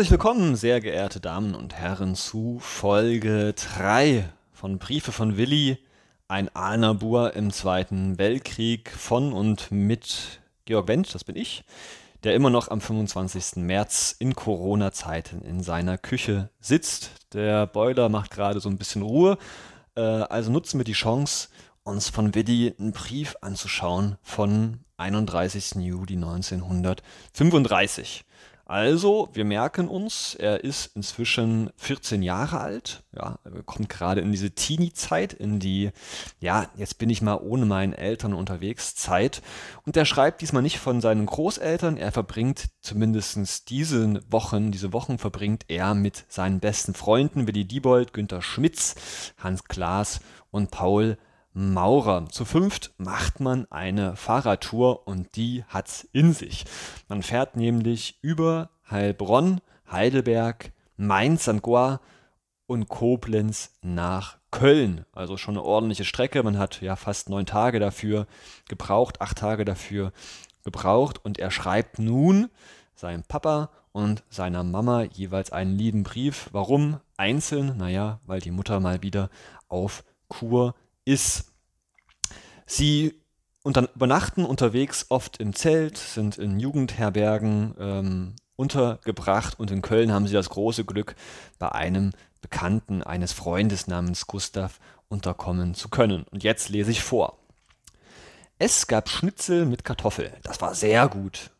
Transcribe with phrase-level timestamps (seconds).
[0.00, 5.76] Herzlich willkommen, sehr geehrte Damen und Herren, zu Folge 3 von Briefe von Willi,
[6.26, 11.64] ein Ahnabur im Zweiten Weltkrieg von und mit Georg Wendt, das bin ich,
[12.24, 13.56] der immer noch am 25.
[13.56, 17.10] März in Corona-Zeiten in seiner Küche sitzt.
[17.34, 19.36] Der Boiler macht gerade so ein bisschen Ruhe,
[19.96, 21.50] äh, also nutzen wir die Chance,
[21.82, 25.74] uns von Willi einen Brief anzuschauen von 31.
[25.74, 28.24] Juli 1935.
[28.70, 33.02] Also, wir merken uns, er ist inzwischen 14 Jahre alt.
[33.12, 35.90] Ja, kommt gerade in diese Teenie-Zeit, in die,
[36.38, 39.42] ja, jetzt bin ich mal ohne meinen Eltern unterwegs Zeit.
[39.86, 41.96] Und er schreibt diesmal nicht von seinen Großeltern.
[41.96, 48.12] Er verbringt zumindest diese Wochen, diese Wochen verbringt er mit seinen besten Freunden, Willi Diebold,
[48.12, 48.94] Günter Schmitz,
[49.36, 50.20] Hans Klaas
[50.52, 51.18] und Paul
[51.60, 52.26] Maurer.
[52.30, 56.64] Zu fünft macht man eine Fahrradtour und die hat's in sich.
[57.06, 61.60] Man fährt nämlich über Heilbronn, Heidelberg, Mainz, St.
[61.60, 62.00] Goar
[62.66, 65.04] und Koblenz nach Köln.
[65.12, 66.42] Also schon eine ordentliche Strecke.
[66.42, 68.26] Man hat ja fast neun Tage dafür
[68.66, 70.12] gebraucht, acht Tage dafür
[70.64, 71.22] gebraucht.
[71.22, 72.48] Und er schreibt nun
[72.94, 76.48] seinem Papa und seiner Mama jeweils einen lieben Brief.
[76.52, 77.00] Warum?
[77.18, 77.76] Einzeln?
[77.76, 79.28] Naja, weil die Mutter mal wieder
[79.68, 80.74] auf Kur
[81.04, 81.49] ist.
[82.70, 83.20] Sie
[83.64, 90.28] unter, übernachten unterwegs oft im Zelt, sind in Jugendherbergen ähm, untergebracht und in Köln haben
[90.28, 91.16] sie das große Glück,
[91.58, 96.22] bei einem Bekannten eines Freundes namens Gustav unterkommen zu können.
[96.30, 97.38] Und jetzt lese ich vor.
[98.60, 100.32] Es gab Schnitzel mit Kartoffel.
[100.44, 101.50] Das war sehr gut.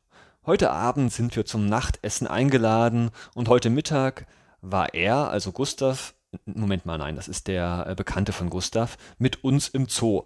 [0.46, 4.28] Heute Abend sind wir zum Nachtessen eingeladen und heute Mittag
[4.60, 6.14] war er, also Gustav,
[6.44, 10.22] Moment mal, nein, das ist der äh, Bekannte von Gustav, mit uns im Zoo.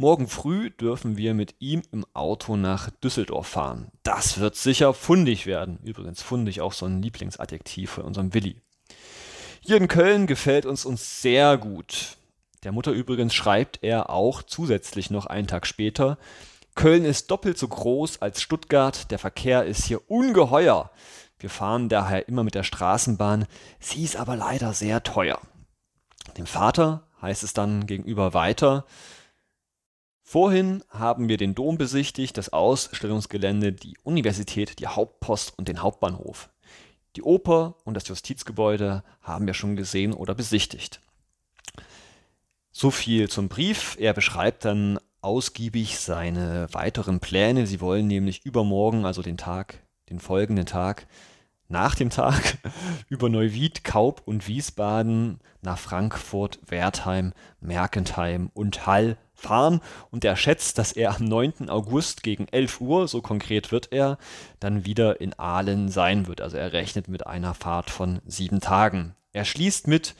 [0.00, 3.92] Morgen früh dürfen wir mit ihm im Auto nach Düsseldorf fahren.
[4.02, 5.78] Das wird sicher fundig werden.
[5.84, 8.62] Übrigens fundig auch so ein Lieblingsadjektiv von unserem Willi.
[9.60, 12.16] Hier in Köln gefällt uns uns sehr gut.
[12.64, 16.16] Der Mutter übrigens schreibt er auch zusätzlich noch einen Tag später.
[16.74, 20.90] Köln ist doppelt so groß als Stuttgart, der Verkehr ist hier ungeheuer.
[21.38, 23.44] Wir fahren daher immer mit der Straßenbahn,
[23.80, 25.42] sie ist aber leider sehr teuer.
[26.38, 28.86] Dem Vater heißt es dann gegenüber weiter,
[30.32, 36.50] Vorhin haben wir den Dom besichtigt, das Ausstellungsgelände, die Universität, die Hauptpost und den Hauptbahnhof.
[37.16, 41.00] Die Oper und das Justizgebäude haben wir schon gesehen oder besichtigt.
[42.70, 43.96] So viel zum Brief.
[43.98, 47.66] Er beschreibt dann ausgiebig seine weiteren Pläne.
[47.66, 51.08] Sie wollen nämlich übermorgen, also den Tag, den folgenden Tag,
[51.70, 52.58] nach dem Tag
[53.08, 59.80] über Neuwied, Kaub und Wiesbaden nach Frankfurt, Wertheim, Merkentheim und Hall fahren
[60.10, 61.70] und er schätzt, dass er am 9.
[61.70, 64.18] August gegen 11 Uhr, so konkret wird er,
[64.58, 66.40] dann wieder in Aalen sein wird.
[66.40, 69.14] Also er rechnet mit einer Fahrt von sieben Tagen.
[69.32, 70.14] Er schließt mit,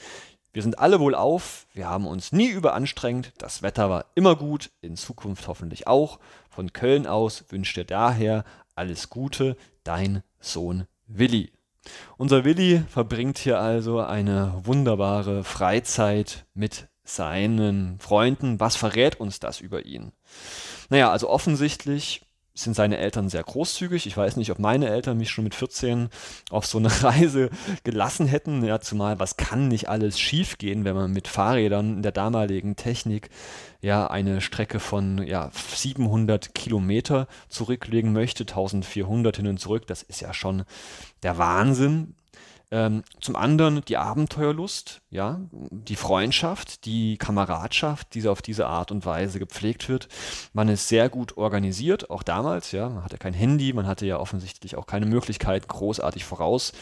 [0.52, 4.70] wir sind alle wohl auf, wir haben uns nie überanstrengt, das Wetter war immer gut,
[4.80, 6.18] in Zukunft hoffentlich auch.
[6.48, 8.44] Von Köln aus wünscht er daher
[8.74, 11.52] alles Gute, dein Sohn Willi.
[12.16, 18.60] Unser Willi verbringt hier also eine wunderbare Freizeit mit seinen Freunden.
[18.60, 20.12] Was verrät uns das über ihn?
[20.88, 22.22] Naja, also offensichtlich
[22.62, 24.06] sind seine Eltern sehr großzügig.
[24.06, 26.08] Ich weiß nicht, ob meine Eltern mich schon mit 14
[26.50, 27.50] auf so eine Reise
[27.84, 28.64] gelassen hätten.
[28.64, 33.30] Ja, zumal was kann nicht alles schiefgehen, wenn man mit Fahrrädern in der damaligen Technik
[33.80, 39.86] ja eine Strecke von ja 700 Kilometer zurücklegen möchte, 1400 hin und zurück.
[39.86, 40.64] Das ist ja schon
[41.22, 42.14] der Wahnsinn.
[42.72, 49.04] Ähm, zum anderen die Abenteuerlust, ja, die Freundschaft, die Kameradschaft, die auf diese Art und
[49.04, 50.08] Weise gepflegt wird.
[50.52, 52.88] Man ist sehr gut organisiert, auch damals, ja.
[52.88, 56.72] Man hatte kein Handy, man hatte ja offensichtlich auch keine Möglichkeit, großartig voraus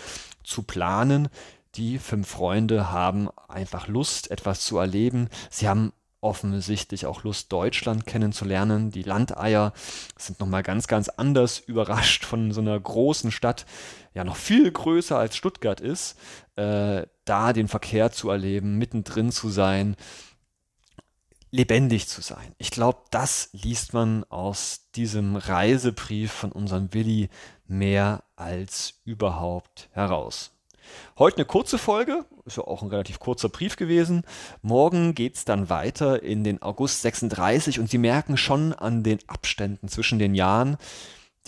[0.44, 1.28] zu planen.
[1.74, 5.28] Die fünf Freunde haben einfach Lust, etwas zu erleben.
[5.48, 8.90] Sie haben offensichtlich auch Lust, Deutschland kennenzulernen.
[8.90, 9.72] Die Landeier
[10.16, 13.66] sind nochmal ganz, ganz anders überrascht von so einer großen Stadt,
[14.14, 16.18] ja noch viel größer als Stuttgart ist,
[16.56, 19.96] äh, da den Verkehr zu erleben, mittendrin zu sein,
[21.50, 22.54] lebendig zu sein.
[22.58, 27.30] Ich glaube, das liest man aus diesem Reisebrief von unserem Willi
[27.66, 30.57] mehr als überhaupt heraus.
[31.18, 34.22] Heute eine kurze Folge, ist ja auch ein relativ kurzer Brief gewesen.
[34.62, 39.18] Morgen geht es dann weiter in den August 36 und Sie merken schon an den
[39.26, 40.76] Abständen zwischen den Jahren,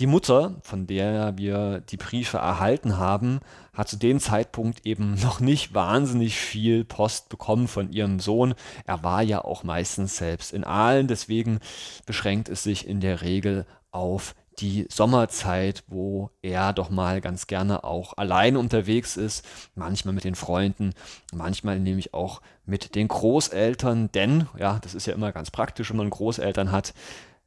[0.01, 3.41] die Mutter, von der wir die Briefe erhalten haben,
[3.75, 8.55] hat zu dem Zeitpunkt eben noch nicht wahnsinnig viel Post bekommen von ihrem Sohn.
[8.87, 11.61] Er war ja auch meistens selbst in Aalen, deswegen
[12.07, 17.85] beschränkt es sich in der Regel auf die Sommerzeit, wo er doch mal ganz gerne
[17.85, 20.93] auch allein unterwegs ist, manchmal mit den Freunden,
[21.33, 25.97] manchmal nämlich auch mit den Großeltern, denn ja, das ist ja immer ganz praktisch, wenn
[25.97, 26.95] man Großeltern hat,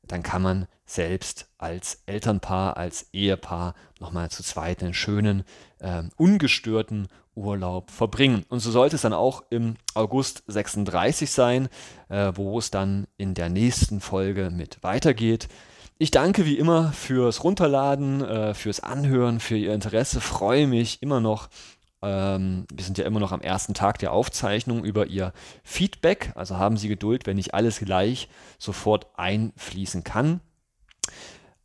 [0.05, 5.43] dann kann man selbst als Elternpaar, als Ehepaar nochmal zu zweit einen schönen,
[5.79, 8.45] äh, ungestörten Urlaub verbringen.
[8.49, 11.69] Und so sollte es dann auch im August 36 sein,
[12.09, 15.47] äh, wo es dann in der nächsten Folge mit weitergeht.
[15.99, 20.21] Ich danke wie immer fürs Runterladen, äh, fürs Anhören, für Ihr Interesse.
[20.21, 21.49] Freue mich immer noch.
[22.01, 26.31] Ähm, wir sind ja immer noch am ersten Tag der Aufzeichnung über Ihr Feedback.
[26.35, 30.41] Also haben Sie Geduld, wenn nicht alles gleich sofort einfließen kann.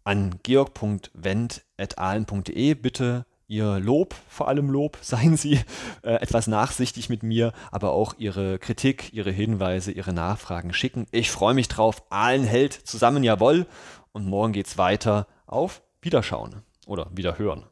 [0.05, 5.55] An georg.wendt.ahlen.de bitte Ihr Lob, vor allem Lob, seien Sie
[6.03, 11.07] äh, etwas nachsichtig mit mir, aber auch Ihre Kritik, Ihre Hinweise, Ihre Nachfragen schicken.
[11.13, 12.03] Ich freue mich drauf.
[12.11, 13.67] Ahlen hält zusammen jawohl
[14.19, 15.29] und morgen geht's weiter.
[15.47, 17.67] Auf Wiederschauen oder Wiederhören.